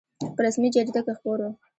[0.35, 1.51] په رسمي جریده کې خپور او